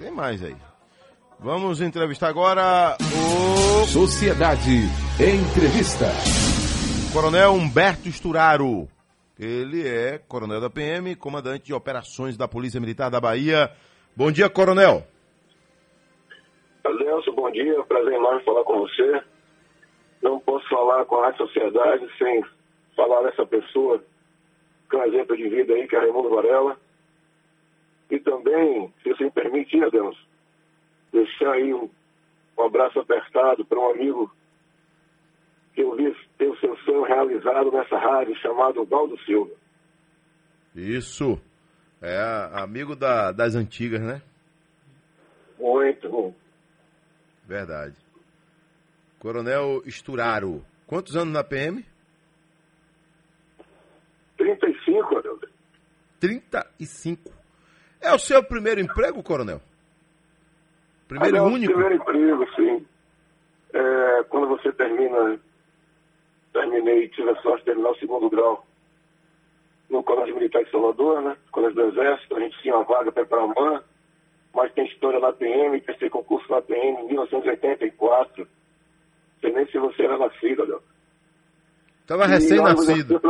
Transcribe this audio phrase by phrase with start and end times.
[0.00, 0.56] tem mais aí.
[1.38, 3.84] Vamos entrevistar agora o.
[3.86, 4.70] Sociedade
[5.20, 6.06] Entrevista.
[7.12, 8.88] Coronel Humberto Esturaro.
[9.38, 13.70] Ele é coronel da PM, comandante de operações da Polícia Militar da Bahia.
[14.16, 15.02] Bom dia, coronel.
[16.84, 17.82] Adelso, bom dia.
[17.84, 19.22] Prazer enorme falar com você.
[20.22, 22.42] Não posso falar com a sociedade sem
[22.96, 24.02] falar dessa pessoa
[24.90, 26.76] que é um exemplo de vida aí, que é Raimundo Varela.
[28.10, 30.20] E também, se você me permite, Adelso,
[31.12, 31.88] deixar aí um,
[32.58, 34.30] um abraço apertado para um amigo
[35.74, 39.52] que eu vi ter o seu sonho realizado nessa rádio, chamado Valdo Silva.
[40.74, 41.40] Isso.
[42.02, 42.18] É
[42.54, 44.22] amigo da, das antigas, né?
[45.58, 46.34] Muito bom.
[47.46, 47.94] Verdade.
[49.18, 50.64] Coronel Esturaro.
[50.86, 51.84] Quantos anos na PM?
[54.38, 55.46] 35, Adelson.
[56.18, 57.39] 35.
[58.00, 59.60] É o seu primeiro emprego, coronel?
[61.06, 61.72] Primeiro e único?
[61.72, 62.86] Primeiro emprego, sim.
[63.72, 65.38] É, quando você termina,
[66.52, 68.64] terminei, tive a sorte de terminar o segundo grau
[69.90, 71.36] no Colégio Militar de Salvador, né?
[71.50, 73.82] Colégio do Exército, a gente tinha uma vaga para Paramã,
[74.54, 78.44] mas tem história na PM, prestei concurso na PM em 1984.
[78.44, 78.48] Não
[79.40, 80.82] sei nem se você era nascido, Adel.
[82.02, 83.20] Estava recém-nascido.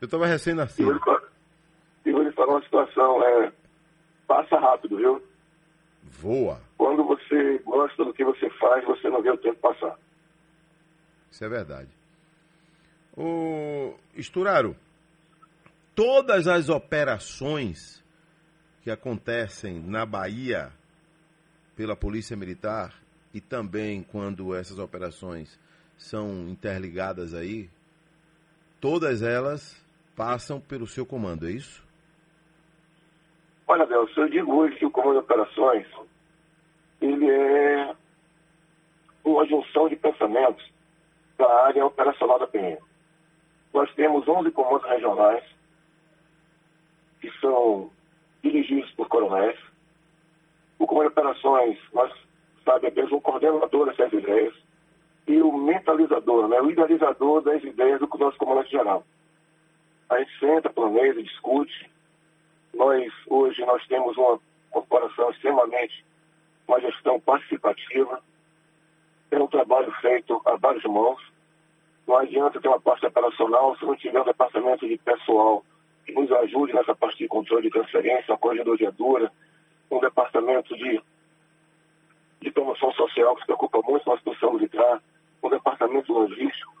[0.00, 1.00] Eu estava recém-nascido.
[2.04, 3.52] E vou lhe falar uma situação, é,
[4.30, 5.20] passa rápido, viu?
[6.04, 6.60] Voa.
[6.78, 9.98] Quando você gosta do que você faz, você não vê o tempo passar.
[11.28, 11.88] Isso é verdade.
[13.16, 14.76] O Esturaro,
[15.96, 18.04] todas as operações
[18.82, 20.72] que acontecem na Bahia
[21.74, 22.94] pela Polícia Militar
[23.34, 25.58] e também quando essas operações
[25.98, 27.68] são interligadas aí,
[28.80, 29.84] todas elas
[30.14, 31.89] passam pelo seu comando, é isso?
[33.70, 35.86] Olha, Deus, eu digo hoje que o comando de operações
[37.00, 37.94] ele é
[39.22, 40.68] uma junção de pensamentos
[41.38, 42.78] da área operacional da PM.
[43.72, 45.44] Nós temos 11 comandos regionais
[47.20, 47.92] que são
[48.42, 49.56] dirigidos por coronéis.
[50.76, 52.12] O comando de operações, nós
[52.64, 54.54] sabe apenas um coordenador dessas ideias
[55.28, 59.04] e o mentalizador, né, o idealizador das ideias do nosso comandante geral.
[60.08, 61.88] A gente senta, planeja, discute.
[62.74, 64.38] Nós, hoje, nós temos uma
[64.70, 66.04] corporação extremamente,
[66.66, 68.22] uma gestão participativa.
[69.30, 71.20] É um trabalho feito a várias mãos.
[72.06, 75.64] Não adianta ter uma parte operacional se não tiver um departamento de pessoal
[76.04, 79.30] que nos ajude nessa parte de controle de transferência, uma corregedoria dura,
[79.90, 81.00] um departamento de,
[82.40, 85.02] de promoção social que se preocupa muito a situação militar,
[85.42, 86.72] um departamento logístico,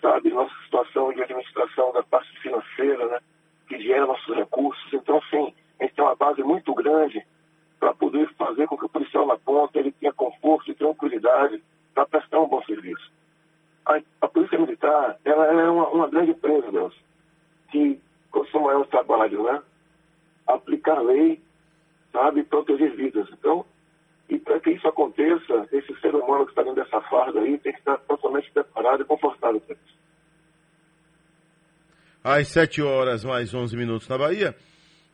[0.00, 3.20] sabe, nossa situação de administração da parte financeira, né,
[3.66, 4.92] que gera nossos recursos.
[4.92, 7.24] Então, sim, a gente tem uma base muito grande
[7.78, 11.62] para poder fazer com que o policial na ponta ele tenha conforto e tranquilidade
[11.94, 13.12] para prestar um bom serviço.
[13.84, 16.94] A, a Polícia Militar ela é uma, uma grande empresa, Deus,
[17.70, 18.00] que
[18.30, 19.62] consuma é o trabalho, né?
[20.46, 21.40] Aplicar lei,
[22.12, 23.28] sabe, proteger vidas.
[23.32, 23.64] Então,
[24.28, 27.72] e para que isso aconteça, esse ser humano que está dentro dessa farda aí tem
[27.72, 29.62] que estar totalmente preparado e confortável.
[32.28, 34.52] Às 7 horas mais 11 minutos na Bahia.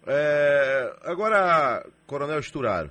[0.06, 2.90] É, agora, Coronel Esturaro,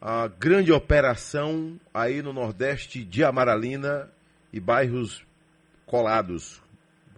[0.00, 4.08] a grande operação aí no Nordeste de Amaralina
[4.52, 5.26] e bairros
[5.84, 6.62] colados,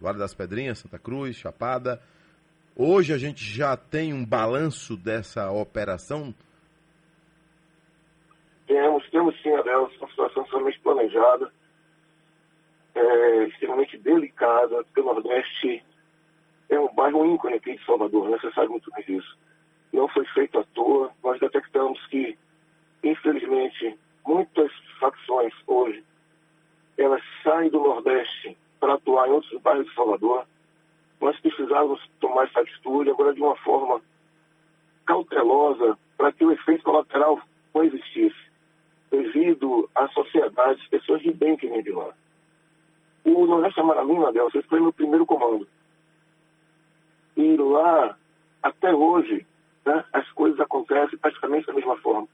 [0.00, 2.00] Vale das Pedrinhas, Santa Cruz, Chapada.
[2.74, 6.34] Hoje a gente já tem um balanço dessa operação?
[8.66, 11.52] Temos, temos sim, Adel, uma situação extremamente planejada,
[12.94, 15.84] é, extremamente delicada, porque o Nordeste
[16.68, 18.38] é um bairro ícone aqui de Salvador, né?
[18.38, 19.38] você sabe muito bem disso.
[19.92, 22.36] Não foi feito à toa, nós detectamos que,
[23.02, 24.70] infelizmente, muitas
[25.00, 26.04] facções hoje,
[26.98, 30.46] elas saem do Nordeste para atuar em outros bairros de Salvador.
[31.20, 34.00] Nós precisávamos tomar essa atitude agora de uma forma
[35.06, 37.40] cautelosa para que o efeito colateral
[37.74, 38.36] não existisse,
[39.10, 42.12] devido à sociedade, as pessoas de bem que vêm de lá.
[43.24, 45.66] O Nordeste Amaralina, Deus, esse foi meu primeiro comando.
[47.38, 48.18] E lá,
[48.60, 49.46] até hoje,
[49.86, 52.26] né, as coisas acontecem praticamente da mesma forma.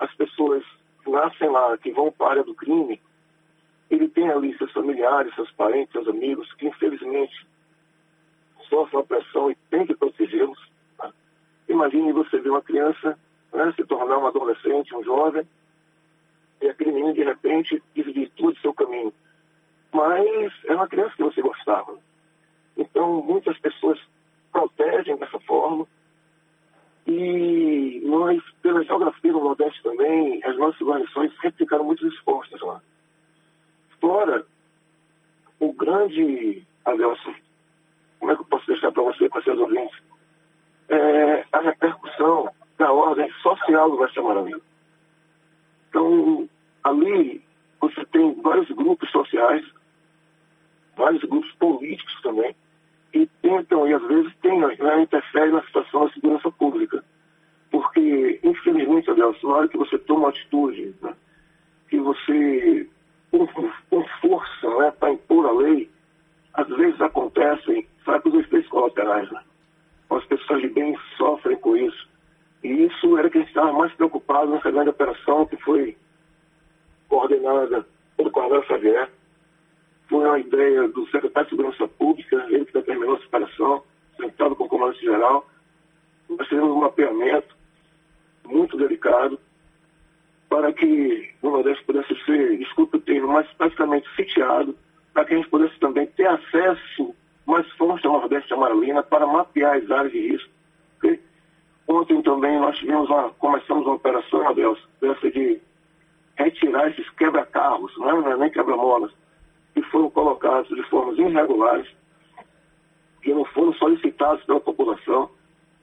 [0.00, 0.64] As pessoas
[1.04, 3.00] que nascem lá, que vão para a área do crime,
[3.88, 7.46] ele tem ali seus familiares, seus parentes, seus amigos, que infelizmente
[8.68, 10.58] sofrem opressão e tem que protegê-los.
[10.98, 11.12] Tá?
[11.68, 13.16] Imagine você ver uma criança
[13.52, 15.46] né, se tornar um adolescente, um jovem,
[16.60, 19.14] e aquele menino de repente desvirtua seu caminho.
[19.92, 21.96] Mas é uma criança que você gostava.
[22.76, 24.00] Então, muitas pessoas
[24.56, 25.86] protegem dessa forma.
[27.06, 32.80] E nós, pela geografia do Nordeste também, as nossas guarnições sempre ficaram muito expostas lá.
[34.00, 34.44] Fora
[35.60, 37.34] o grande, Adelson,
[38.18, 39.96] como é que eu posso deixar para você, para seus ouvintes,
[40.88, 44.60] é, a repercussão da ordem social do West Amaranhão.
[45.88, 46.48] Então,
[46.82, 47.42] ali
[47.80, 49.64] você tem vários grupos sociais,
[50.96, 52.54] vários grupos políticos também,
[53.16, 57.02] que tentam, e às vezes tem, né, interferem na situação da segurança pública.
[57.70, 61.14] Porque, infelizmente, Adelson, na hora que você toma uma atitude, né,
[61.88, 62.88] que você,
[63.30, 65.90] com, com força, né, para impor a lei,
[66.54, 69.30] às vezes acontecem, sabe, os efeitos colaterais.
[69.30, 69.40] Né?
[70.10, 72.08] As pessoas de bem sofrem com isso.
[72.64, 75.96] E isso era que a gente estava mais preocupado nessa grande operação que foi
[77.08, 77.86] coordenada
[78.16, 79.10] pelo Coronel Xavier.
[80.08, 83.82] Foi uma ideia do secretário de Segurança Pública, ele que determinou a separação,
[84.16, 85.46] sentado com o comandante-geral.
[86.28, 87.56] Nós fizemos um mapeamento
[88.44, 89.38] muito delicado
[90.48, 94.76] para que o Nordeste pudesse ser, desculpe o termo, mas praticamente sitiado,
[95.12, 97.14] para que a gente pudesse também ter acesso
[97.44, 100.56] mais forte ao Nordeste de Amaralina para mapear as áreas de risco.
[101.88, 105.60] Ontem também nós tivemos uma, começamos uma operação, Adelson, dessa de
[106.36, 109.12] retirar esses quebra-carros, não é nem quebra-molas,
[109.76, 111.86] que foram colocados de formas irregulares,
[113.20, 115.28] que não foram solicitados pela população,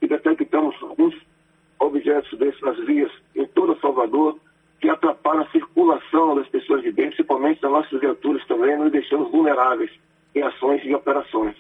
[0.02, 1.16] e detectamos alguns
[1.80, 4.40] objetos desses nas vias em toda Salvador,
[4.82, 9.30] que atrapalham a circulação das pessoas de bem, principalmente das nossas viaturas também, nos deixando
[9.30, 9.92] vulneráveis
[10.34, 11.56] em ações e operações.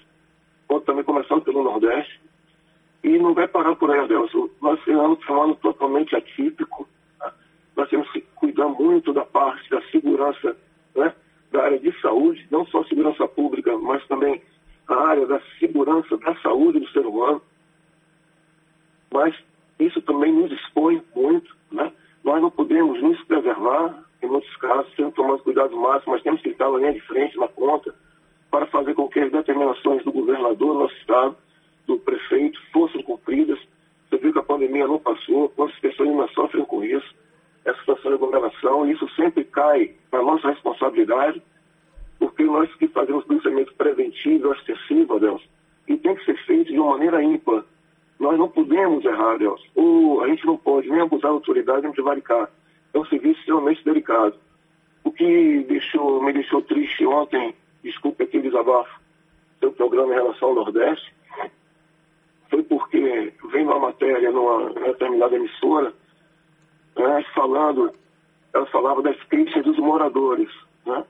[0.67, 2.19] Pode também começando pelo Nordeste,
[3.03, 4.49] e não vai parar por aí, Adelson.
[4.59, 6.87] Nós estamos um ano totalmente atípico.
[7.19, 7.31] Tá?
[7.75, 10.57] Nós temos que cuidar muito da parte da segurança
[10.95, 11.13] né,
[11.53, 14.41] da área de saúde, não só segurança pública, mas também
[14.87, 17.41] a área da segurança da saúde do ser humano.
[19.13, 19.35] Mas
[19.79, 21.55] isso também nos expõe muito.
[21.71, 21.93] Né?
[22.23, 26.49] Nós não podemos nos preservar, em muitos casos, tendo tomado cuidado máximo, mas temos que
[26.49, 27.93] estar na linha de frente, na conta,
[28.49, 31.37] para fazer com que as determinações do governador do nosso Estado
[31.85, 33.59] do prefeito fossem cumpridas.
[34.09, 37.13] Você viu que a pandemia não passou, quantas pessoas ainda sofrem com isso,
[37.65, 40.62] essa situação de aglomeração, e isso sempre cai na nossa responsabilidade,
[42.19, 45.41] porque nós que fazemos pensamento preventivo, ostensivo, Deus,
[45.87, 47.63] e tem que ser feito de uma maneira ímpar.
[48.19, 49.61] Nós não podemos errar, Deus.
[49.75, 52.49] Ou a gente não pode nem abusar da autoridade nem prevaricar.
[52.93, 54.35] É um serviço extremamente delicado.
[55.03, 57.53] O que deixou, me deixou triste ontem,
[57.83, 59.01] desculpe aqui o desabafo,
[59.59, 61.13] seu programa em relação ao Nordeste,
[62.49, 65.93] foi porque vem uma matéria numa, determinada emissora,
[66.95, 67.91] né, falando,
[68.53, 70.49] ela falava das queixas dos moradores.
[70.85, 71.03] Né?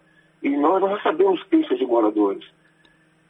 [0.44, 2.46] E nós não recebemos queixas de moradores.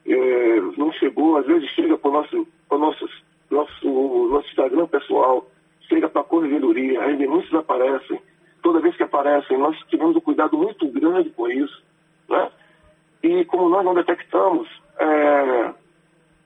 [0.06, 3.10] É, não chegou, às vezes chega para o nosso, nosso,
[3.50, 5.48] nosso, nosso Instagram pessoal,
[5.88, 8.19] chega para a corregedoria, as denúncias aparecem.
[8.62, 11.84] Toda vez que aparecem, nós tivemos um cuidado muito grande com isso.
[12.28, 12.51] Né?
[13.22, 14.68] E como nós não detectamos,
[14.98, 15.74] é,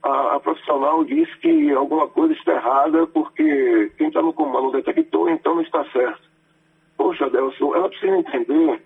[0.02, 5.28] a, a, profissional diz que alguma coisa está errada porque quem está no comando detectou,
[5.28, 6.22] então não está certo.
[6.96, 8.82] Poxa, Adelson, ela precisa entender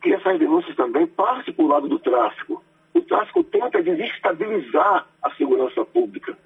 [0.00, 2.62] que essas denúncias também partem para o lado do tráfico.
[2.94, 6.36] O tráfico tenta desestabilizar a segurança pública.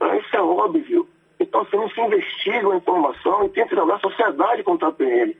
[0.00, 1.08] Ah, isso é óbvio.
[1.38, 5.36] Então, assim, não se investiga a informação e tenta jogar a sociedade contra a PM.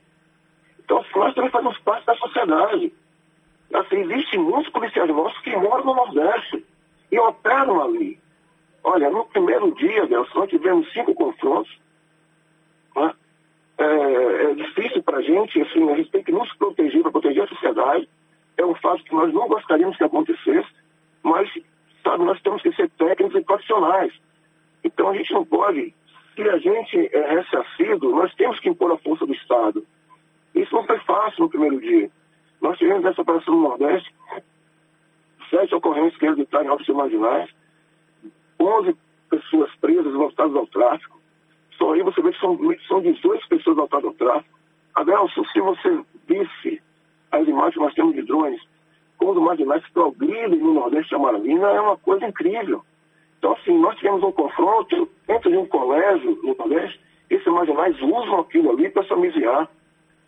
[0.79, 2.93] Então, assim, nós também fazemos parte da sociedade.
[3.73, 6.65] Assim, existem muitos policiais nossos que moram no Nordeste
[7.11, 8.21] e operam ali.
[8.83, 11.75] Olha, no primeiro dia, Nelson, nós tivemos cinco confrontos.
[12.95, 13.15] Né?
[13.77, 17.43] É, é, difícil para a gente, assim, a gente tem que nos proteger, para proteger
[17.43, 18.09] a sociedade.
[18.57, 20.69] É um fato que nós não gostaríamos que acontecesse,
[21.23, 21.51] mas,
[22.05, 24.13] sabe, nós temos que ser técnicos e profissionais.
[24.85, 25.93] Então a gente não pode,
[26.35, 29.85] se a gente é ressarcido, nós temos que impor a força do Estado.
[30.55, 32.11] Isso não foi fácil no primeiro dia.
[32.61, 34.15] Nós tivemos essa operação no Nordeste,
[35.51, 37.51] sete ocorrências que resultaram em óbitos marginais,
[38.61, 38.97] 11
[39.29, 41.14] pessoas presas voltadas ao tráfico.
[41.93, 44.59] Aí você vê que são, são 18 pessoas voltadas ao tráfico.
[44.95, 46.83] Adelson, se você visse
[47.33, 48.61] as imagens que nós temos de drones,
[49.19, 52.83] quando marginais progridem no Nordeste de Amaralina, é uma coisa incrível.
[53.39, 57.01] Então, assim, nós tivemos um confronto dentro de um colégio no Nordeste,
[57.31, 59.69] esses marginais usam aquilo ali para se amiziar.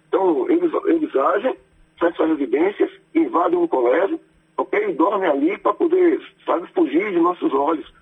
[0.08, 1.56] Então, eles, eles agem,
[1.98, 4.20] saem suas residências, invadem um colégio,
[4.56, 4.88] ok?
[4.88, 7.92] E dorme ali para poder, sabe, fugir de nossos olhos.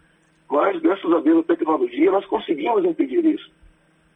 [0.51, 3.51] Mas, graças a Deus, a tecnologia, nós conseguimos impedir isso.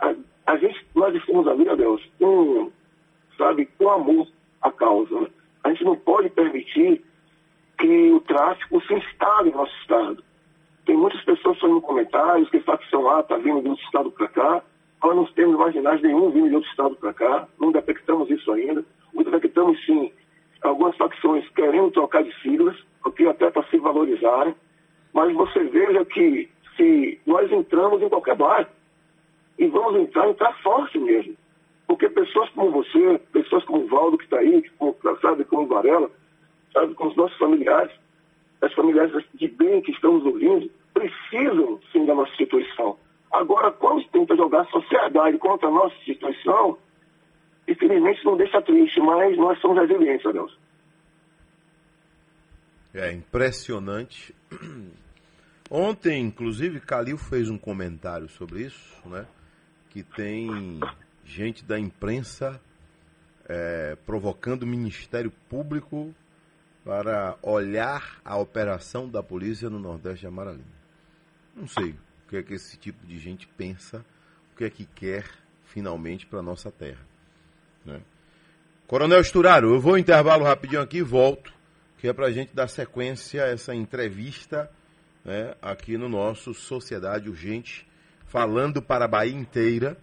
[0.01, 0.15] A,
[0.47, 2.71] a gente, nós estamos ali, Deus, com,
[3.37, 4.29] sabe, com amor
[4.63, 5.21] à causa.
[5.21, 5.29] Né?
[5.65, 7.03] A gente não pode permitir
[7.79, 10.25] que o tráfico se instale no nosso estado.
[10.85, 14.63] Tem muitas pessoas fazendo comentários que facção A está vindo de outro estado para cá.
[15.03, 18.85] Nós não temos marginais nenhum vindo de outro estado para cá, não detectamos isso ainda.
[19.15, 20.13] O detectamos sim
[20.63, 24.55] algumas facções querendo trocar de siglas, porque até para se valorizarem,
[25.13, 28.69] mas você veja que se nós entramos em qualquer bairro,
[29.59, 31.35] e vamos entrar, entrar forte mesmo.
[31.87, 35.67] Porque pessoas como você, pessoas como o Valdo que está aí, como, sabe, como o
[35.67, 36.11] Varela,
[36.73, 37.93] sabe, com os nossos familiares,
[38.61, 42.97] as familiares de bem que estamos ouvindo, precisam sim da nossa instituição.
[43.33, 46.79] Agora, quando tenta jogar sociedade contra a nossa instituição,
[47.67, 50.57] infelizmente não deixa triste, mas nós somos resilientes, Deus.
[52.95, 54.35] É impressionante.
[55.71, 59.27] Ontem, inclusive, Calil fez um comentário sobre isso, né?
[59.91, 60.81] Que tem
[61.25, 62.61] gente da imprensa
[63.47, 66.15] é, provocando o Ministério Público
[66.85, 70.65] para olhar a operação da polícia no Nordeste de Amaralina.
[71.55, 74.05] Não sei o que é que esse tipo de gente pensa,
[74.53, 75.27] o que é que quer
[75.65, 77.07] finalmente para nossa terra.
[77.85, 78.01] Né?
[78.87, 81.53] Coronel Esturaro, eu vou intervalo rapidinho aqui e volto,
[81.99, 84.71] que é para a gente dar sequência a essa entrevista
[85.29, 87.87] né, aqui no nosso Sociedade Urgente,
[88.27, 89.95] falando para a Bahia inteira,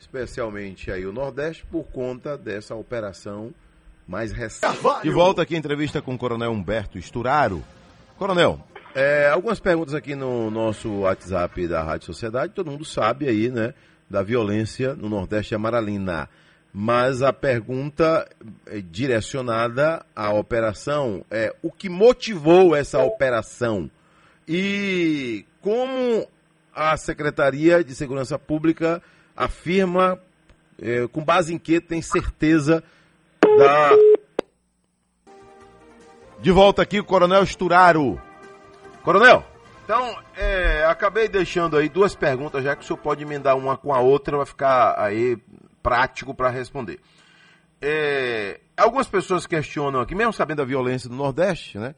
[0.00, 3.52] especialmente aí o Nordeste, por conta dessa operação
[4.08, 4.78] mais recente.
[5.02, 7.62] De volta aqui a entrevista com o Coronel Humberto Esturaro.
[8.16, 13.50] Coronel, é, algumas perguntas aqui no nosso WhatsApp da Rádio Sociedade, todo mundo sabe aí,
[13.50, 13.74] né,
[14.08, 16.30] da violência no Nordeste Amaralina.
[16.72, 18.26] Mas a pergunta
[18.66, 23.90] é direcionada à operação é o que motivou essa operação
[24.46, 26.26] e como
[26.74, 29.02] a Secretaria de Segurança Pública
[29.36, 30.18] afirma,
[30.80, 32.82] é, com base em que tem certeza
[33.40, 33.90] da.
[36.40, 38.20] De volta aqui o Coronel Esturaro.
[39.02, 39.44] Coronel,
[39.84, 43.92] então, é, acabei deixando aí duas perguntas, já que o senhor pode emendar uma com
[43.92, 45.36] a outra, vai ficar aí
[45.82, 47.00] prático para responder.
[47.80, 51.94] É, algumas pessoas questionam aqui, mesmo sabendo da violência do Nordeste, né?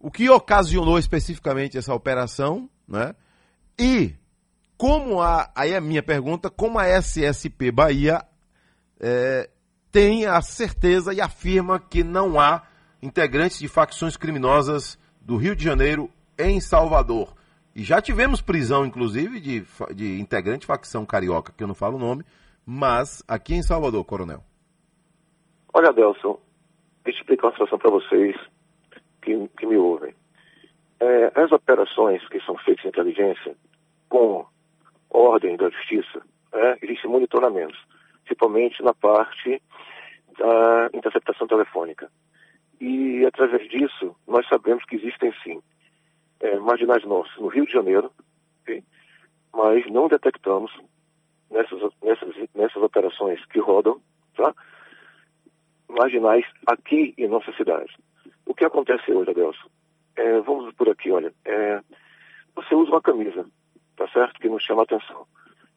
[0.00, 3.14] O que ocasionou especificamente essa operação, né?
[3.78, 4.14] E
[4.76, 8.24] como a, aí a minha pergunta, como a SSP Bahia
[9.00, 9.50] é,
[9.90, 12.62] tem a certeza e afirma que não há
[13.02, 17.34] integrantes de facções criminosas do Rio de Janeiro em Salvador.
[17.74, 19.64] E já tivemos prisão, inclusive, de,
[19.94, 22.24] de integrante de facção carioca, que eu não falo o nome,
[22.66, 24.42] mas aqui em Salvador, coronel.
[25.72, 26.40] Olha, Delson,
[27.04, 28.36] deixa eu explicar uma situação para vocês
[29.28, 30.14] que, que, me ouvem.
[31.00, 33.54] É, as operações que são feitas em inteligência
[34.08, 34.46] com
[35.10, 37.78] ordem da justiça, é, existem monitoramentos,
[38.24, 39.62] principalmente na parte
[40.38, 42.10] da interceptação telefônica.
[42.80, 45.60] E, através disso, nós sabemos que existem, sim,
[46.40, 48.10] é, marginais nossos no Rio de Janeiro,
[48.62, 48.82] okay?
[49.52, 50.72] mas não detectamos
[51.50, 54.00] nessas, nessas, nessas operações que rodam,
[54.36, 54.54] tá?
[55.88, 57.92] marginais aqui em nossa cidade.
[58.48, 59.68] O que acontece hoje, Adelson?
[60.16, 61.32] É, vamos por aqui, olha.
[61.44, 61.82] É,
[62.56, 63.44] você usa uma camisa,
[63.94, 64.40] tá certo?
[64.40, 65.26] Que nos chama a atenção.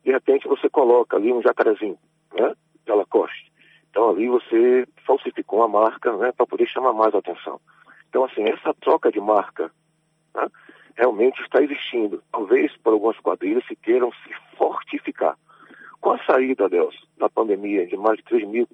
[0.06, 1.98] De repente você coloca ali um jacarezinho,
[2.34, 2.56] né?
[2.86, 3.51] De Lacoste.
[3.90, 7.60] Então ali você falsificou uma marca né, para poder chamar mais atenção.
[8.08, 9.70] Então, assim, essa troca de marca
[10.34, 10.48] né,
[10.96, 12.24] realmente está existindo.
[12.32, 15.38] Talvez por algumas quadrilhas se queiram se fortificar.
[16.00, 18.68] Com a saída, Deus, da pandemia, de mais de 3 mil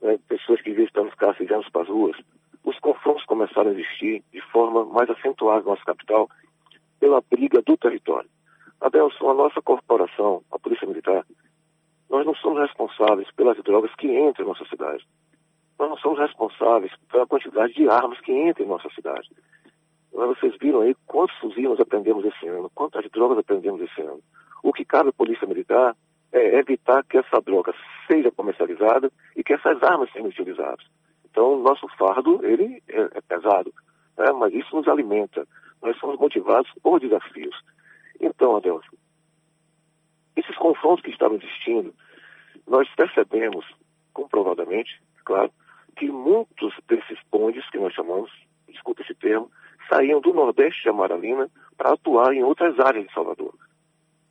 [0.00, 2.16] né, pessoas que deviam estar nos carros e para as ruas,
[2.86, 6.28] confrontos começaram a existir de forma mais acentuada na nossa capital
[7.00, 8.30] pela briga do território.
[8.80, 11.26] Adelson, a nossa corporação, a Polícia Militar,
[12.08, 15.04] nós não somos responsáveis pelas drogas que entram em nossa cidade.
[15.76, 19.28] Nós não somos responsáveis pela quantidade de armas que entram em nossa cidade.
[20.12, 24.20] Vocês viram aí quantos fuzis nós aprendemos esse ano, quantas drogas aprendemos esse ano.
[24.62, 25.96] O que cabe à Polícia Militar
[26.30, 27.74] é evitar que essa droga
[28.06, 30.86] seja comercializada e que essas armas sejam utilizadas.
[31.36, 33.70] Então, nosso fardo, ele é, é pesado,
[34.16, 34.32] né?
[34.32, 35.46] mas isso nos alimenta.
[35.82, 37.54] Nós somos motivados por desafios.
[38.18, 38.96] Então, Adelson,
[40.34, 41.94] esses confrontos que estavam existindo,
[42.66, 43.66] nós percebemos
[44.14, 45.52] comprovadamente, claro,
[45.98, 48.30] que muitos desses bondes que nós chamamos,
[48.66, 49.50] desculpa esse termo,
[49.90, 53.52] saíam do Nordeste de Amaralina para atuar em outras áreas de Salvador.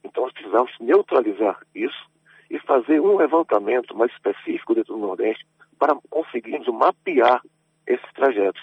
[0.04, 2.10] Então nós precisávamos neutralizar isso
[2.50, 5.46] e fazer um levantamento mais específico dentro do Nordeste
[5.78, 7.42] para conseguirmos mapear
[7.88, 8.62] esses trajetos,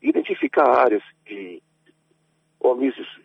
[0.00, 1.62] identificar áreas de
[2.60, 3.20] homicídios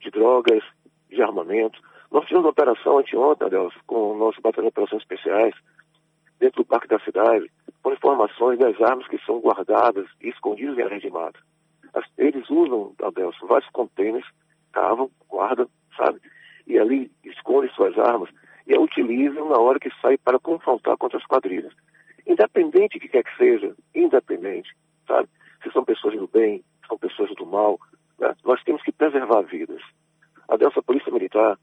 [0.00, 0.62] de drogas,
[1.10, 5.54] de armamento, nós fizemos uma operação anteontem, Adelson, com o nosso batalhão de operações especiais,
[6.38, 7.50] dentro do Parque da Cidade,
[7.82, 11.38] com informações das armas que são guardadas e escondidas em áreas de mata.
[12.18, 14.26] Eles usam, Adelson, vários contêineres,
[14.72, 16.20] cavam, guardam, sabe?
[16.66, 18.28] E ali escondem suas armas.
[18.66, 21.72] e a utilizam na hora que sai para confrontar contra as quadrilhas.
[22.26, 24.74] Independente de que quer que seja, independente,
[25.06, 25.28] sabe?
[25.62, 27.78] Se são pessoas do bem, se são pessoas do mal,
[28.18, 28.34] né?
[28.44, 29.82] nós temos que preservar vidas.
[30.48, 31.58] A nossa Polícia Militar,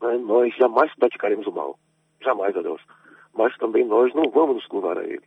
[0.00, 0.16] né?
[0.18, 1.78] nós jamais praticaremos o mal.
[2.20, 2.84] Jamais, Adelson.
[3.34, 5.22] Mas também nós não vamos nos curvar a ele.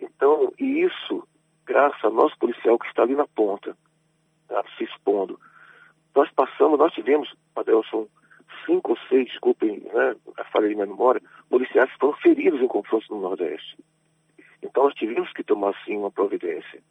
[0.00, 1.26] Então, e isso,
[1.64, 3.76] graças ao nosso policial que está ali na ponta,
[4.48, 4.64] tá?
[4.76, 5.38] se expondo.
[6.14, 8.06] Nós passamos, nós tivemos, Adelson,
[8.64, 13.08] cinco ou seis, desculpem né, a falha de minha memória, policiais foram feridos em confrontos
[13.08, 13.76] no Nordeste.
[14.62, 16.82] Então nós tivemos que tomar, sim, uma providência.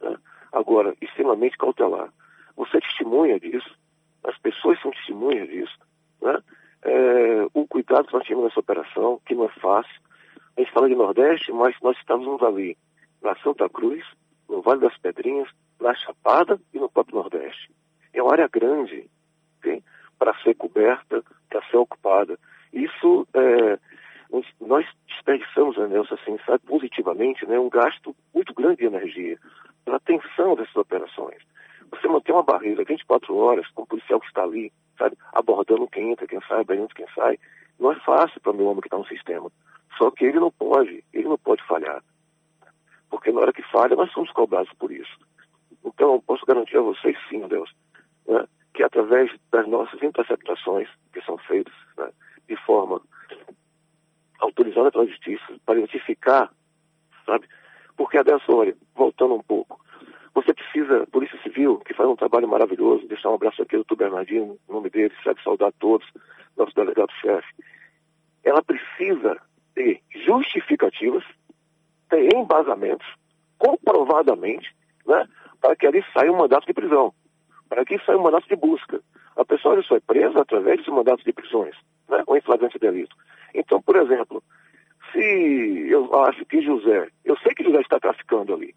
[0.00, 0.16] Né?
[0.52, 2.12] Agora, extremamente cautelar.
[2.56, 3.78] Você é testemunha disso,
[4.24, 5.78] as pessoas são testemunhas disso.
[6.22, 6.38] Né?
[6.82, 10.00] É, o cuidado que nós tivemos nessa operação, que não é fácil.
[10.56, 12.76] A gente fala de Nordeste, mas nós estamos ali,
[13.22, 14.04] na Santa Cruz,
[14.48, 15.48] no Vale das Pedrinhas,
[15.80, 17.70] na Chapada e no próprio Nordeste.
[18.12, 19.09] É uma área grande?
[20.20, 22.38] Para ser coberta, para ser ocupada.
[22.72, 23.78] Isso, é,
[24.60, 29.38] nós desperdiçamos, né, Nelson, assim, sabe, positivamente, né, um gasto muito grande de energia
[29.84, 31.42] pela atenção dessas operações.
[31.90, 36.12] Você manter uma barreira 24 horas com o policial que está ali, sabe, abordando quem
[36.12, 37.38] entra, quem sai, abrindo quem sai,
[37.78, 39.50] não é fácil para o meu homem que está no sistema.
[39.96, 42.04] Só que ele não pode, ele não pode falhar.
[43.08, 45.18] Porque na hora que falha, nós somos cobrados por isso.
[45.84, 47.74] Então, posso garantir a vocês, sim, Deus,
[48.80, 52.08] que através das nossas interceptações, que são feitas né,
[52.48, 52.98] de forma
[54.38, 56.50] autorizada pela justiça, para identificar,
[57.26, 57.46] sabe?
[57.94, 59.78] Porque, Adelson, olha, voltando um pouco,
[60.32, 63.96] você precisa, Polícia Civil, que faz um trabalho maravilhoso, deixar um abraço aqui ao doutor
[63.96, 66.08] Bernardino, o nome dele, sabe saudar todos,
[66.56, 67.48] nosso delegado-chefe.
[68.42, 69.38] Ela precisa
[69.74, 71.24] ter justificativas,
[72.08, 73.06] ter embasamentos,
[73.58, 74.74] comprovadamente,
[75.06, 75.28] né,
[75.60, 77.12] para que ali saia um mandato de prisão
[77.70, 79.00] para que saia um mandato de busca.
[79.36, 81.74] A pessoa só é presa através de mandatos de prisões,
[82.08, 83.16] né, ou em flagrante delito.
[83.54, 84.42] Então, por exemplo,
[85.12, 88.74] se eu acho que José, eu sei que José está traficando ali,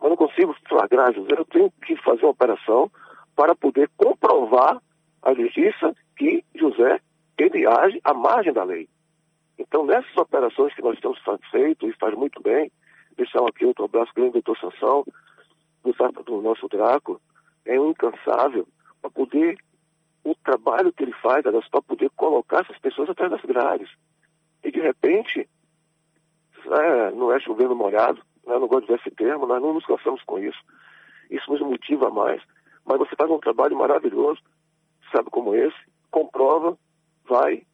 [0.00, 2.90] mas não consigo flagrar José, eu tenho que fazer uma operação
[3.36, 4.82] para poder comprovar
[5.22, 7.00] à justiça que José,
[7.38, 8.88] ele age à margem da lei.
[9.56, 12.70] Então, nessas operações que nós estamos feito e faz muito bem,
[13.16, 15.04] deixar aqui outro abraço grande do doutor Sansão,
[15.84, 17.20] do, do nosso Draco,
[17.64, 18.66] é um incansável
[19.00, 19.56] para poder,
[20.24, 23.88] o trabalho que ele faz, para poder colocar essas pessoas atrás das grades.
[24.62, 25.48] E de repente,
[26.66, 30.22] é, não é chovendo molhado, né, não gosto de esse termo, nós não nos cansamos
[30.24, 30.58] com isso.
[31.30, 32.42] Isso nos motiva mais.
[32.84, 34.40] Mas você faz um trabalho maravilhoso,
[35.10, 35.76] sabe como esse,
[36.10, 36.76] comprova,
[37.24, 37.64] vai,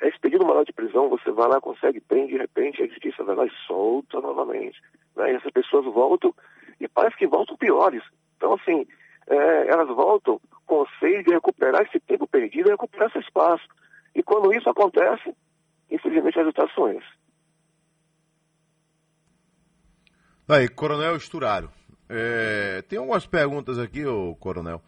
[0.00, 3.34] é expedido uma de prisão, você vai lá, consegue, prende, de repente a justiça vai
[3.34, 4.80] lá e solta novamente.
[5.16, 5.32] Né?
[5.32, 6.32] E essas pessoas voltam,
[6.80, 8.02] e parece que voltam piores.
[8.36, 8.86] Então, assim,
[9.28, 13.66] é, elas voltam com seio de recuperar esse tempo perdido e recuperar esse espaço.
[14.14, 15.34] E quando isso acontece,
[15.90, 17.18] infelizmente o resultado são esses.
[20.48, 21.70] Aí, Coronel Esturaro.
[22.08, 24.82] É, tem algumas perguntas aqui, ô Coronel.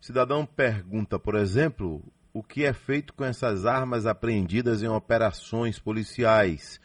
[0.00, 6.80] Cidadão pergunta, por exemplo, o que é feito com essas armas apreendidas em operações policiais.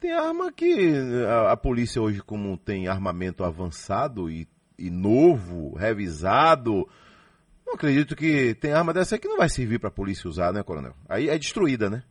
[0.00, 0.94] Tem arma que
[1.28, 4.48] a, a polícia hoje, como tem armamento avançado e
[4.80, 6.88] e novo, revisado.
[7.66, 10.62] Não acredito que tem arma dessa que não vai servir para a polícia usar, né,
[10.62, 10.94] coronel?
[11.08, 12.02] Aí é destruída, né?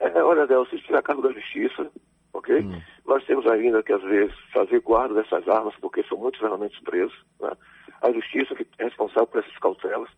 [0.00, 1.90] É, olha, Del, se estiver a cargo da justiça,
[2.32, 2.60] ok?
[2.60, 2.80] Hum.
[3.06, 7.16] Nós temos ainda que, às vezes, fazer guarda dessas armas, porque são muitos elementos presos.
[7.40, 7.50] Né?
[8.02, 10.10] A justiça que é responsável por essas cautelas.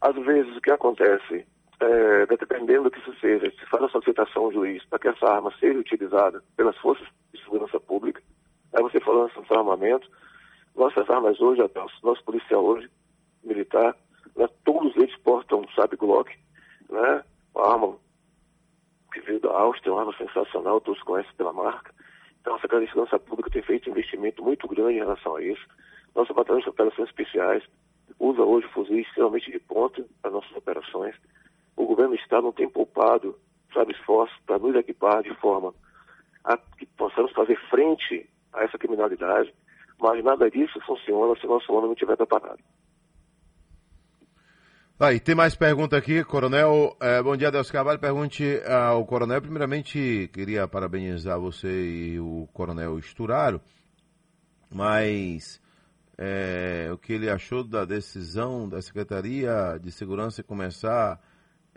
[0.00, 1.46] Às vezes, o que acontece,
[1.80, 5.26] é, dependendo do que isso seja, se faz a solicitação ao juiz para que essa
[5.26, 8.22] arma seja utilizada pelas forças de segurança pública,
[8.74, 10.06] aí você falando sobre armamento,
[10.74, 12.90] nossas armas hoje, Adelson, nosso policial hoje,
[13.42, 13.96] militar,
[14.36, 16.30] né, todos eles portam sabe Glock,
[16.90, 17.24] né?
[17.54, 17.96] Uma arma
[19.12, 21.94] que veio da Áustria, uma arma sensacional, todos conhecem pela marca.
[22.40, 25.42] Então a Secretaria de Segurança Pública tem feito um investimento muito grande em relação a
[25.42, 25.64] isso.
[26.14, 27.62] Nossa batalhão de operações especiais
[28.18, 31.14] usa hoje fuzis extremamente de ponta para nossas operações.
[31.76, 33.38] O governo do Estado não tem poupado,
[33.72, 35.74] sabe, esforço para nos equipar de forma
[36.44, 39.52] a que possamos fazer frente a essa criminalidade.
[40.00, 42.60] Mas nada disso funciona se nosso homem não estiver preparado.
[44.98, 46.96] Aí, tem mais pergunta aqui, Coronel.
[47.00, 47.98] É, bom dia, Deus Carvalho.
[47.98, 49.42] Pergunte ao Coronel.
[49.42, 53.60] Primeiramente, queria parabenizar você e o Coronel Esturaro,
[54.70, 55.60] mas
[56.16, 61.20] é, o que ele achou da decisão da Secretaria de Segurança começar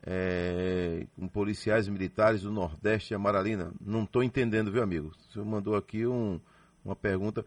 [0.06, 3.74] é, com policiais militares do Nordeste e Amaralina.
[3.82, 5.12] Não estou entendendo, viu, amigo?
[5.34, 6.40] Senhor mandou aqui um,
[6.86, 7.44] uma pergunta.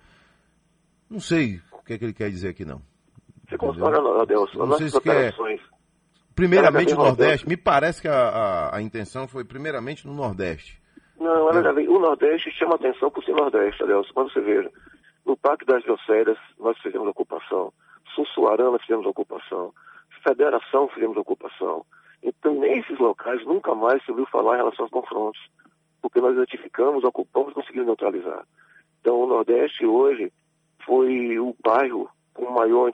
[1.11, 2.81] Não sei o que, é que ele quer dizer aqui, não.
[3.49, 5.61] Você considera, Deus, as nossas operações,
[6.37, 7.49] primeiramente no Nordeste.
[7.49, 10.81] Me parece que a, a, a, intenção foi primeiramente no Nordeste.
[11.18, 11.92] Não, ela já veio.
[11.92, 14.12] O Nordeste chama atenção por ser Nordeste, Adelson.
[14.14, 14.70] Quando você veja,
[15.27, 17.73] no Parque das Biosférias nós fizemos ocupação.
[18.14, 19.75] Sussuarana fizemos ocupação.
[20.23, 21.85] Federação fizemos ocupação.
[22.23, 25.40] Então, nesses locais, nunca mais se ouviu falar em relação aos confrontos,
[26.03, 28.46] porque nós identificamos, ocupamos e conseguimos neutralizar.
[29.01, 30.31] Então, o Nordeste hoje
[30.85, 32.90] foi o bairro com maior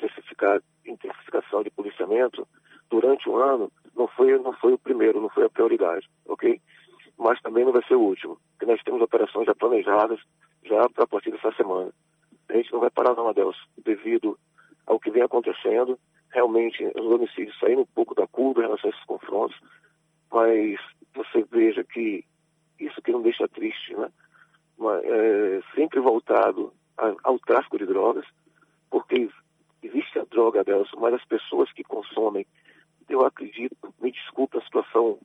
[0.87, 2.46] intensificação de policiamento
[2.90, 3.70] durante o ano.
[3.94, 6.61] Não foi, não foi o primeiro, não foi a prioridade, ok?
[7.18, 10.20] Mas também não vai ser o último, porque nós temos operações já planejadas
[10.64, 11.90] já para a partir dessa semana.
[12.49, 14.38] A gente não vai parar não, Adelso, devido
[14.87, 15.99] ao que vem acontecendo.
[16.31, 19.59] Realmente, os homicídios saíram um pouco da curva em relação a esses confrontos,
[20.31, 20.79] mas
[21.14, 22.25] você veja que
[22.79, 24.11] isso que não deixa triste, né?
[24.77, 28.26] Mas, é, sempre voltado ao tráfico de drogas,
[28.90, 29.28] porque
[29.82, 32.46] existe a droga, Adelson, mas as pessoas que consomem,
[33.09, 35.18] eu acredito, me desculpe a situação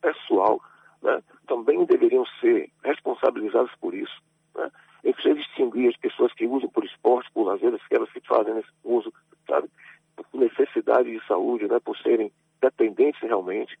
[0.00, 0.60] pessoal,
[1.00, 4.22] né, também deveriam ser responsabilizadas por isso.
[4.54, 4.70] Né?
[5.02, 8.58] A gente precisa distinguir as pessoas que usam por esporte, por lazer, aquelas que fazem
[8.58, 9.12] esse uso,
[9.46, 9.68] sabe,
[10.16, 13.78] por necessidade de saúde, né, por serem dependentes realmente,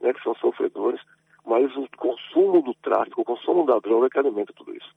[0.00, 1.00] né, que são sofredores,
[1.44, 4.94] mas o consumo do tráfico, o consumo da droga é que alimenta tudo isso.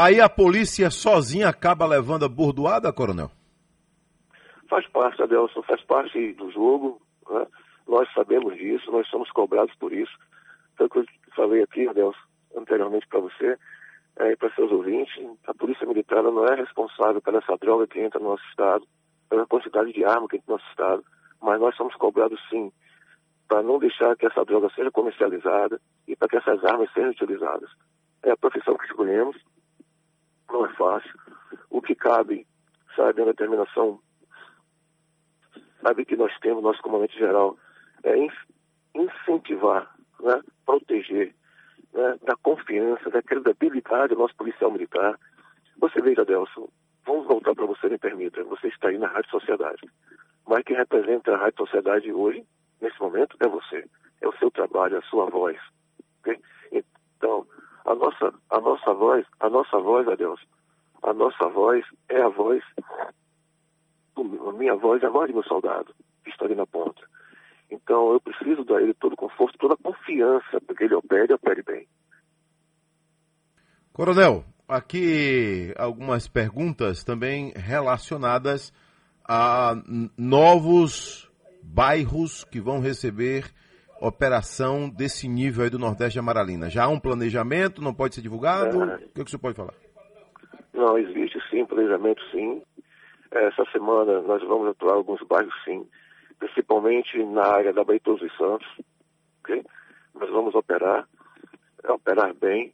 [0.00, 3.32] Aí a polícia sozinha acaba levando a bordoada, coronel?
[4.70, 7.02] Faz parte, Adelson, faz parte do jogo.
[7.28, 7.44] Né?
[7.88, 10.12] Nós sabemos disso, nós somos cobrados por isso.
[10.76, 12.16] Tanto que eu falei aqui, Adelson,
[12.56, 13.58] anteriormente para você
[14.20, 15.12] é, e para seus ouvintes,
[15.48, 18.86] a Polícia Militar não é responsável pela essa droga que entra no nosso Estado,
[19.28, 21.04] pela quantidade de arma que entra no nosso Estado,
[21.42, 22.70] mas nós somos cobrados sim
[23.48, 27.68] para não deixar que essa droga seja comercializada e para que essas armas sejam utilizadas.
[28.22, 29.36] É a profissão que escolhemos,
[30.50, 31.12] não é fácil.
[31.70, 32.46] O que cabe,
[32.96, 34.00] sabe, a determinação,
[35.82, 37.56] sabe, que nós temos, nosso comandante geral,
[38.02, 38.14] é
[38.94, 41.34] incentivar, né, proteger,
[41.92, 45.18] né, da confiança, da credibilidade do nosso policial militar.
[45.78, 46.68] Você veja, Adelson,
[47.04, 49.88] vamos voltar para você, me permita, você está aí na Rádio Sociedade.
[50.46, 52.44] Mas quem representa a Rádio Sociedade hoje,
[52.80, 53.84] nesse momento, é você.
[54.20, 55.56] É o seu trabalho, a sua voz.
[56.20, 56.40] Okay?
[56.72, 57.46] Então,
[57.88, 60.40] a nossa, a nossa voz, a nossa voz, Adeus,
[61.02, 62.62] a nossa voz é a voz,
[64.16, 67.00] a minha voz é a voz do meu soldado, que está ali na ponta.
[67.70, 71.32] Então eu preciso dar ele todo o conforto, toda a confiança para que ele opere
[71.32, 71.86] opere bem.
[73.92, 78.70] Coronel, aqui algumas perguntas também relacionadas
[79.26, 79.74] a
[80.16, 81.30] novos
[81.62, 83.50] bairros que vão receber
[84.00, 86.70] operação desse nível aí do Nordeste de Amaralina?
[86.70, 88.82] Já há um planejamento, não pode ser divulgado?
[88.82, 88.94] É...
[88.94, 89.74] O que, é que o senhor pode falar?
[90.72, 92.62] Não, existe sim, planejamento sim.
[93.30, 95.86] Essa semana nós vamos atuar em alguns bairros sim,
[96.38, 98.66] principalmente na área da Baitoso e Santos.
[99.40, 99.64] Okay?
[100.14, 101.06] Nós vamos operar,
[101.88, 102.72] operar bem,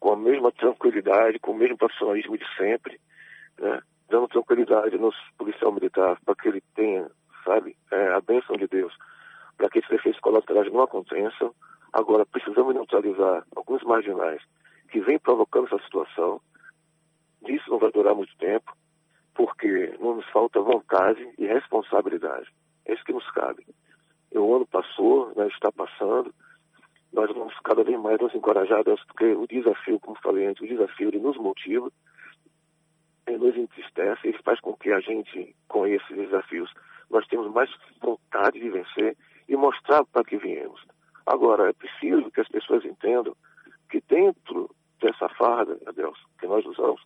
[0.00, 3.00] com a mesma tranquilidade, com o mesmo profissionalismo de sempre,
[3.58, 3.80] né?
[4.08, 7.10] dando tranquilidade ao nosso policial militar para que ele tenha,
[7.44, 8.92] sabe, é, a bênção de Deus
[9.68, 11.54] para que esses efeitos colaterais não aconteçam.
[11.92, 14.42] Agora, precisamos neutralizar alguns marginais
[14.90, 16.40] que vêm provocando essa situação.
[17.46, 18.74] Isso não vai durar muito tempo,
[19.34, 22.48] porque não nos falta vontade e responsabilidade.
[22.86, 23.66] É isso que nos cabe.
[24.32, 26.34] O ano passou, né, está passando,
[27.12, 31.08] nós vamos cada vez mais nos encorajar, porque o desafio, como falei antes, o desafio
[31.08, 31.90] ele nos motiva,
[33.26, 36.72] ele nos entristece, ele faz com que a gente, com esses desafios,
[37.10, 39.16] nós temos mais vontade de vencer
[39.48, 40.80] e mostrar para que viemos.
[41.26, 43.36] Agora, é preciso que as pessoas entendam
[43.90, 47.02] que dentro dessa farda, Deus, que nós usamos,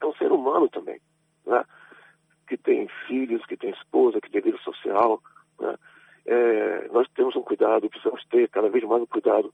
[0.00, 1.00] é um ser humano também,
[1.46, 1.64] né?
[2.46, 5.20] que tem filhos, que tem esposa, que tem vida social.
[5.58, 5.76] Né?
[6.26, 9.52] É, nós temos um cuidado, precisamos ter cada vez mais um cuidado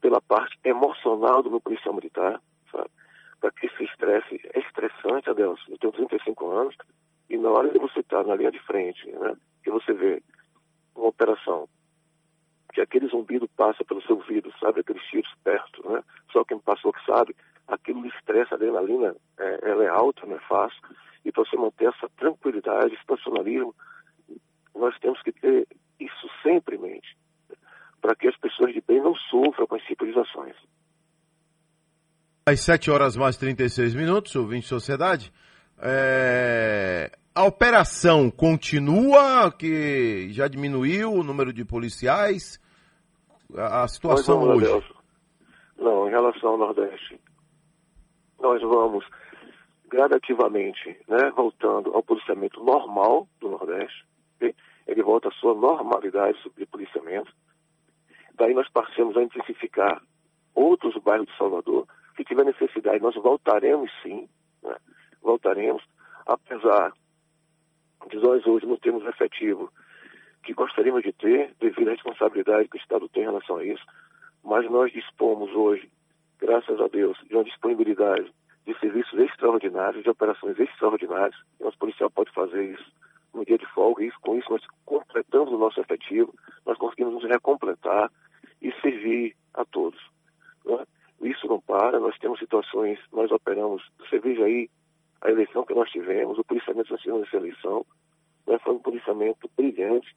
[0.00, 2.90] pela parte emocional do meu policial militar, sabe?
[3.40, 5.60] Para que esse estresse é estressante, Adeus.
[5.68, 6.76] Eu tenho 35 anos
[7.30, 9.36] e na hora de você estar na linha de frente, né?
[9.62, 10.22] Que você vê
[10.94, 11.68] uma operação,
[12.72, 16.02] que aquele zumbido passa pelo seu ouvido, sabe, aqueles tiros perto, né?
[16.32, 17.36] Só quem passou que sabe,
[17.68, 20.80] aquilo estressa, a adrenalina, é, ela é alta, não é fácil,
[21.24, 23.74] e para você manter essa tranquilidade, esse profissionalismo,
[24.74, 25.66] nós temos que ter
[26.00, 27.16] isso sempre em mente,
[28.00, 30.56] para que as pessoas de bem não sofram com esse tipo de ações.
[32.44, 35.32] Às 7 horas mais 36 minutos, ouvinte Sociedade,
[35.78, 42.60] é, a operação continua, que já diminuiu o número de policiais?
[43.56, 44.94] A, a situação não, hoje?
[45.78, 47.18] Não, em relação ao Nordeste,
[48.38, 49.04] nós vamos
[49.88, 54.54] gradativamente, né, voltando ao policiamento normal do Nordeste, okay?
[54.86, 57.30] ele volta à sua normalidade de policiamento.
[58.34, 60.02] Daí nós passamos a intensificar
[60.54, 64.28] outros bairros de Salvador, que tiver necessidade, nós voltaremos sim,
[64.62, 64.76] né?
[65.22, 65.82] voltaremos,
[66.26, 66.92] apesar
[68.12, 69.72] de nós hoje não termos efetivo
[70.42, 73.84] que gostaríamos de ter, devido à responsabilidade que o Estado tem em relação a isso,
[74.44, 75.88] mas nós dispomos hoje,
[76.38, 78.30] graças a Deus, de uma disponibilidade
[78.66, 82.92] de serviços extraordinários, de operações extraordinárias, e nosso policial pode fazer isso
[83.32, 86.34] no dia de folga, e isso, com isso nós completamos o nosso efetivo,
[86.66, 88.10] nós conseguimos nos recompletar
[88.60, 90.00] e servir a todos.
[90.64, 90.84] Né?
[91.22, 94.68] Isso não para, nós temos situações, nós operamos, você veja aí
[95.22, 97.86] a eleição que nós tivemos, o policiamento nacional nessa eleição,
[98.46, 98.58] né?
[98.58, 100.14] foi um policiamento brilhante,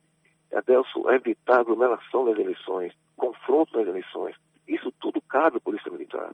[0.54, 4.36] Adelso, evitar aglomeração nas eleições, confronto nas eleições,
[4.68, 6.34] isso tudo cabe à Polícia Militar.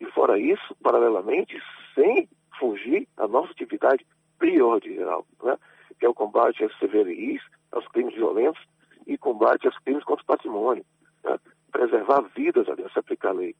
[0.00, 1.60] E fora isso, paralelamente,
[1.94, 4.06] sem fugir a nossa atividade
[4.38, 5.56] primordial, né?
[5.98, 8.62] que é o combate às CVRIs, aos crimes violentos
[9.06, 10.84] e combate aos crimes contra o patrimônio.
[11.24, 11.38] Né?
[11.72, 13.54] Preservar vidas, se aplicar a lei.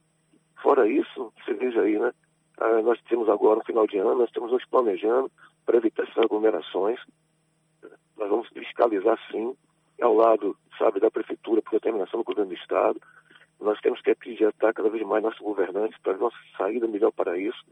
[0.63, 2.13] Fora isso, você veja aí, né?
[2.59, 5.31] Ah, nós temos agora, no final de ano, nós estamos nos planejando
[5.65, 6.99] para evitar essas aglomerações.
[8.17, 9.55] Nós vamos fiscalizar, sim,
[10.01, 13.01] ao lado, sabe, da Prefeitura, por determinação do Governo do Estado.
[13.61, 17.65] Nós temos que acreditar cada vez mais nossos governantes para nossa saída melhor para isso.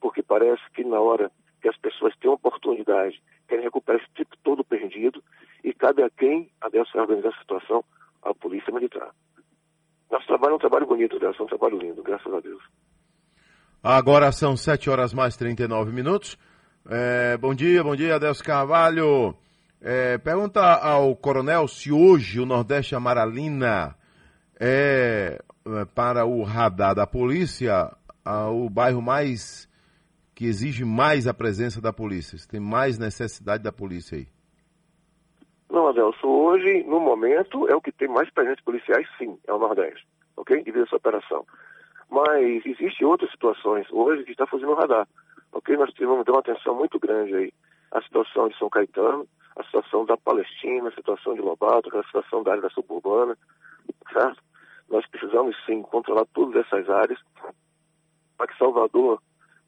[0.00, 4.64] Porque parece que na hora que as pessoas têm oportunidade, querem recuperar esse tipo todo
[4.64, 5.22] perdido,
[5.64, 7.84] e cabe a quem, a dessa organizar a situação,
[8.22, 9.10] a Polícia Militar.
[10.10, 12.62] Nosso trabalho é um trabalho bonito, Deus, é um trabalho lindo, graças a Deus.
[13.82, 16.36] Agora são 7 horas mais 39 minutos.
[16.90, 19.34] É, bom dia, bom dia, Adelso Carvalho.
[19.78, 23.94] É, pergunta ao coronel se hoje o Nordeste Amaralina
[24.58, 29.68] é, é para o radar da polícia o bairro mais
[30.34, 32.38] que exige mais a presença da polícia?
[32.50, 34.26] Tem mais necessidade da polícia aí?
[35.70, 39.58] Não, Adelso, hoje, no momento, é o que tem mais presença policiais, sim, é o
[39.58, 40.06] Nordeste,
[40.38, 40.64] ok?
[40.64, 41.44] Devido a essa operação.
[42.10, 45.06] Mas existem outras situações hoje que está fazendo o radar,
[45.52, 45.76] ok?
[45.76, 47.52] Nós tivemos uma atenção muito grande aí.
[47.90, 52.42] A situação de São Caetano, a situação da Palestina, a situação de Lobato, a situação
[52.42, 53.36] da área da suburbana,
[54.12, 54.42] certo?
[54.88, 57.18] Nós precisamos sim controlar todas essas áreas
[58.36, 59.20] para que Salvador,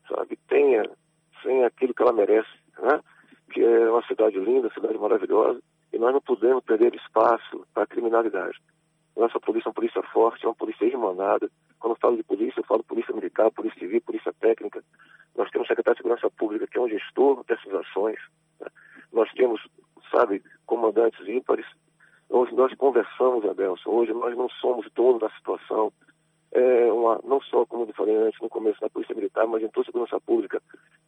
[0.09, 0.89] sabe, tenha,
[1.43, 3.01] tenha aquilo que ela merece, né?
[3.53, 5.61] Que é uma cidade linda, cidade maravilhosa,
[5.93, 8.59] e nós não podemos perder espaço para a criminalidade.
[9.17, 11.51] Nossa polícia é uma polícia forte, é uma polícia irmandada.
[11.79, 14.83] Quando eu falo de polícia, eu falo polícia militar, polícia civil, polícia técnica.
[15.37, 18.19] Nós temos o secretário de Segurança Pública, que é um gestor dessas ações.
[18.61, 18.67] Né?
[19.13, 19.61] Nós temos,
[20.11, 21.67] sabe, comandantes ímpares.
[22.29, 23.91] Hoje nós conversamos, Adelson.
[23.91, 25.93] Hoje nós não somos donos da situação.
[26.53, 29.69] É uma, não só, como eu falei antes, no começo da Polícia Militar, mas em
[29.69, 30.61] toda a segurança pública,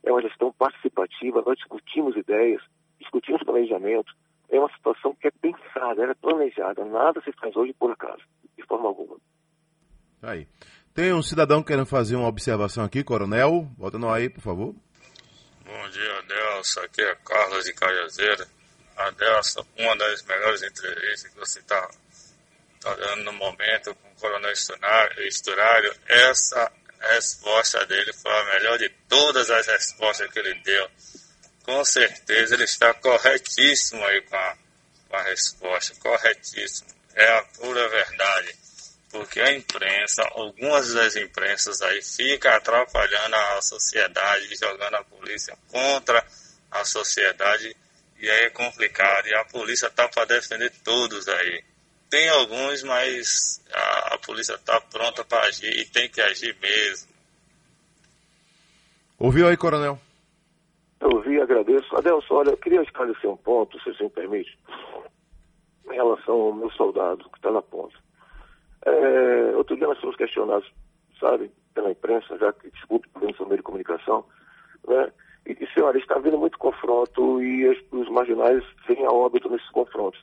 [0.05, 1.43] é uma gestão participativa.
[1.45, 2.63] Nós discutimos ideias,
[2.99, 4.13] discutimos planejamento.
[4.53, 6.85] É uma situação que é pensada, é planejada.
[6.85, 8.23] Nada se faz hoje por acaso,
[8.57, 9.17] de forma alguma.
[10.23, 10.47] Aí.
[10.95, 13.63] Tem um cidadão querendo fazer uma observação aqui, coronel.
[13.79, 14.75] Bota no aí, por favor.
[15.65, 16.81] Bom dia, Adelson.
[16.81, 18.47] Aqui é Carlos de Cajazeira.
[18.99, 21.89] Adelson, uma das melhores entrevistas que você está
[22.79, 28.91] tá dando no momento com o Coronel Esturário, essa resposta dele foi a melhor de
[29.09, 30.89] todas as respostas que ele deu.
[31.63, 34.57] Com certeza ele está corretíssimo aí com a,
[35.09, 36.89] com a resposta, corretíssimo.
[37.15, 38.63] É a pura verdade
[39.13, 46.25] porque a imprensa, algumas das imprensas aí, fica atrapalhando a sociedade, jogando a polícia contra
[46.71, 47.77] a sociedade,
[48.19, 51.63] e aí é complicado, e a polícia tá para defender todos aí.
[52.09, 57.09] Tem alguns, mas a, a polícia tá pronta para agir e tem que agir mesmo.
[59.19, 60.01] Ouviu aí, coronel?
[61.01, 61.32] Ouvi,
[61.63, 61.97] agradeço.
[61.97, 64.59] Adelson, olha, eu queria esclarecer um ponto, se você me permite,
[65.91, 67.97] em relação ao meu soldado que está na ponta.
[68.85, 70.71] É, outro dia nós fomos questionados,
[71.19, 74.25] sabe, pela imprensa, já que, desculpe, pelo seu meio de comunicação,
[74.87, 75.13] né?
[75.45, 79.69] E disse, olha, está havendo muito confronto e os, os marginais vêm a óbito nesses
[79.71, 80.23] confrontos.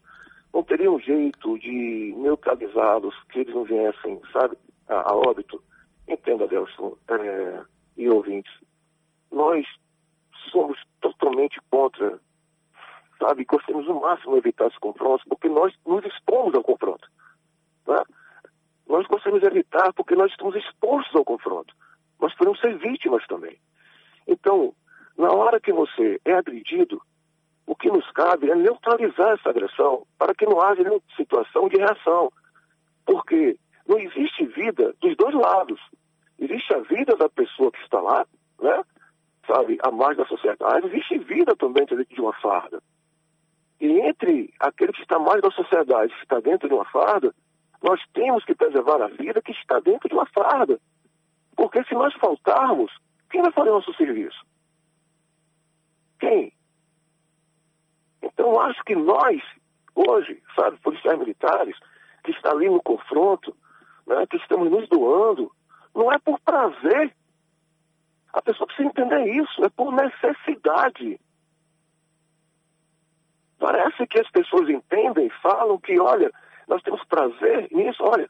[0.54, 5.62] Não teria um jeito de neutralizá-los, que eles não viessem, sabe, a, a óbito?
[6.08, 7.62] Entenda, Adelson, é,
[7.98, 8.52] e ouvintes,
[9.30, 9.66] nós
[10.52, 12.20] somos totalmente contra,
[13.18, 17.08] sabe, gostamos o máximo de evitar esses confrontos, porque nós nos expomos ao confronto.
[17.88, 18.02] Né?
[18.88, 21.74] Nós conseguimos evitar porque nós estamos expostos ao confronto.
[22.20, 23.58] Nós podemos ser vítimas também.
[24.28, 24.74] Então,
[25.18, 27.02] na hora que você é agredido,
[27.66, 31.78] o que nos cabe é neutralizar essa agressão para que não haja nenhuma situação de
[31.78, 32.32] reação.
[33.06, 35.80] Porque não existe vida dos dois lados.
[36.40, 38.26] Existe a vida da pessoa que está lá,
[38.60, 38.82] né?
[39.50, 42.80] Sabe, a mais da sociedade, existe vida também dentro de uma farda.
[43.82, 47.34] E entre aquele que está mais da sociedade, que está dentro de uma farda,
[47.82, 50.80] nós temos que preservar a vida que está dentro de uma farda.
[51.56, 52.92] Porque se nós faltarmos,
[53.32, 54.46] quem vai fazer nosso serviço?
[56.20, 56.54] Quem?
[58.22, 59.42] Então, acho que nós,
[59.96, 61.76] hoje, sabe, policiais militares,
[62.24, 63.56] que está ali no confronto,
[64.06, 65.52] né, que estamos nos doando,
[65.96, 67.16] não é por prazer.
[68.34, 71.20] A pessoa precisa entender isso, é por necessidade.
[73.58, 76.32] Parece que as pessoas entendem falam que, olha,
[76.68, 78.30] nós temos prazer nisso, olha,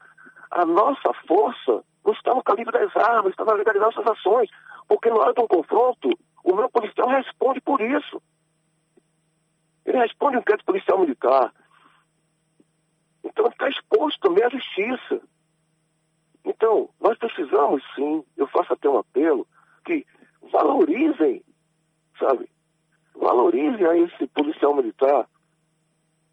[0.50, 4.50] a nossa força não está no calibre das armas, está na legalidade das ações.
[4.88, 6.10] Porque na hora de um confronto,
[6.42, 8.20] o meu policial responde por isso.
[9.84, 11.52] Ele responde um inquérito policial militar.
[13.22, 15.20] Então ele está exposto também à justiça.
[16.44, 19.46] Então, nós precisamos sim, eu faço até um apelo,
[19.90, 20.06] que
[20.52, 21.42] valorizem,
[22.16, 22.48] sabe,
[23.16, 25.28] valorizem a esse policial militar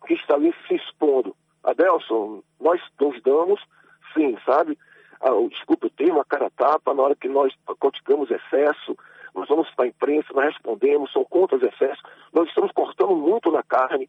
[0.06, 1.36] que está ali se expondo.
[1.64, 3.60] Adelson, nós nos damos,
[4.14, 4.78] sim, sabe?
[5.20, 8.96] Ah, desculpa o termo, cara tapa, na hora que nós praticamos excesso,
[9.34, 13.52] nós vamos para a imprensa, nós respondemos, são contra os excessos, nós estamos cortando muito
[13.52, 14.08] na carne.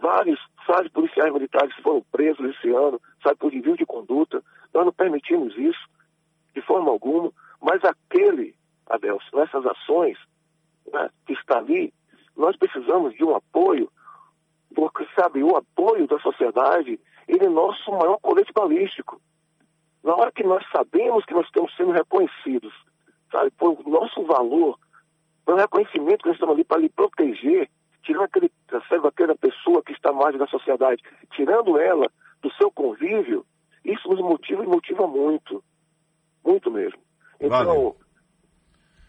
[0.00, 4.42] Vários, sabe, policiais militares foram presos esse ano, sabe, por desvio de conduta.
[4.74, 5.88] Nós não permitimos isso,
[6.54, 8.54] de forma alguma, mas aquele,
[8.86, 10.18] Adelson, nessas ações
[10.92, 11.92] né, que está ali,
[12.36, 13.90] nós precisamos de um apoio,
[14.74, 19.20] porque, sabe, o apoio da sociedade, ele é nosso maior colete balístico.
[20.02, 22.74] Na hora que nós sabemos que nós estamos sendo reconhecidos,
[23.30, 24.78] sabe, por nosso valor,
[25.46, 27.70] pelo reconhecimento que nós estamos ali para lhe proteger,
[28.02, 28.52] tirando aquele,
[28.88, 31.02] sabe, aquela pessoa que está à margem da sociedade,
[31.34, 32.10] tirando ela
[32.42, 33.46] do seu convívio,
[33.84, 35.62] isso nos motiva e motiva muito.
[36.44, 36.98] Muito mesmo.
[37.40, 37.96] Então, Valeu.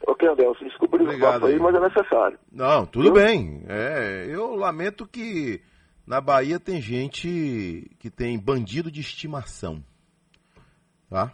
[0.08, 2.40] Ok, Adelson, desculpa o Obrigado aí, mas é necessário.
[2.52, 3.14] Não, tudo Viu?
[3.14, 3.64] bem.
[3.68, 5.62] É, eu lamento que
[6.06, 9.84] na Bahia tem gente que tem bandido de estimação.
[11.10, 11.32] Tá?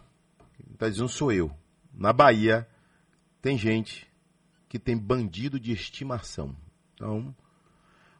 [0.78, 1.50] Tá dizendo sou eu.
[1.92, 2.66] Na Bahia
[3.40, 4.10] tem gente
[4.68, 6.56] que tem bandido de estimação.
[6.94, 7.34] Então,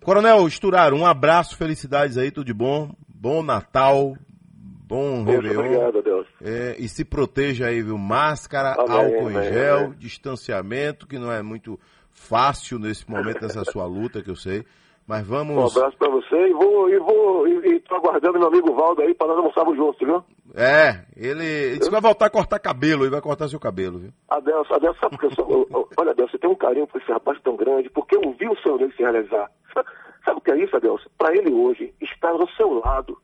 [0.03, 2.95] Coronel Esturaro, um abraço, felicidades aí, tudo de bom.
[3.09, 4.17] Bom Natal,
[4.53, 5.61] bom Poxa, Réveillon.
[5.61, 6.02] obrigado.
[6.45, 7.97] É, e se proteja aí, viu?
[7.97, 9.95] Máscara, Amém, álcool em amém, gel, amém.
[9.99, 11.79] distanciamento, que não é muito
[12.11, 14.65] fácil nesse momento, nessa sua luta, que eu sei.
[15.07, 15.77] Mas Um vamos.
[15.77, 19.13] abraço pra você e vou, e vou, e, e tô aguardando meu amigo Valdo aí
[19.15, 20.23] para nós almoçarmos juntos, viu?
[20.55, 23.99] É, ele, ele disse que vai voltar a cortar cabelo, ele vai cortar seu cabelo,
[23.99, 24.13] viu?
[24.29, 25.67] Adelson, Adelson, sabe porque eu sou.
[25.71, 28.49] eu- olha, Adelson, você tem um carinho por esse rapaz tão grande, porque eu vi
[28.49, 29.51] o sonho dele se realizar.
[30.25, 31.09] Sabe, o que é isso, Adelson?
[31.19, 33.19] Para ele hoje, estar do seu lado.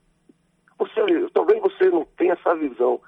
[0.81, 1.01] Você,
[1.33, 3.01] talvez você não tenha essa visão,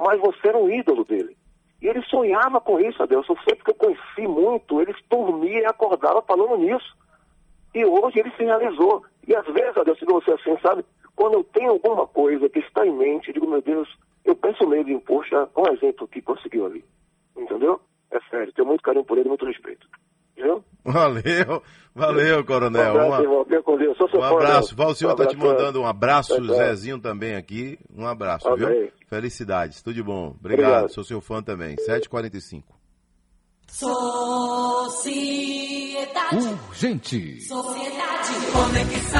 [0.00, 1.36] mas você era um ídolo dele.
[1.82, 3.34] E ele sonhava com isso, Adelson.
[3.36, 6.96] Sempre que eu conheci muito, ele dormia e acordava falando nisso.
[7.74, 9.04] E hoje ele se realizou.
[9.26, 10.84] E às vezes, Adelson, digo você assim, sabe?
[11.14, 13.88] Quando eu tenho alguma coisa que está em mente, eu digo, meu Deus,
[14.24, 16.84] eu penso nele, poxa, um exemplo que conseguiu ali.
[17.36, 17.80] Entendeu?
[18.10, 19.86] É sério, tenho muito carinho por ele, muito respeito.
[20.40, 20.64] Entendeu?
[20.84, 21.62] Valeu,
[21.94, 22.90] valeu, um coronel.
[22.90, 23.44] abraço, Uma-
[23.78, 23.96] Deus.
[23.98, 24.52] Sou seu Um fã, abraço.
[24.52, 24.76] Adelson.
[24.76, 26.56] Val, o senhor Um tá te mandando um abraço, tchau.
[26.56, 27.78] Zezinho também aqui.
[27.94, 28.66] Um abraço, viu?
[28.66, 28.90] Amém.
[29.08, 30.34] Felicidades, tudo de bom.
[30.40, 30.88] Obrigado, Obrigado.
[30.92, 31.76] sou seu fã também.
[31.76, 32.62] 7h45.
[35.10, 36.36] Sociedade.
[36.68, 37.40] Urgente.
[37.42, 38.32] Sociedade.
[38.52, 39.10] Conexão.